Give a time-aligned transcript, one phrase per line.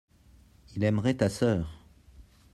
[0.75, 1.77] il aimerait ta sœur.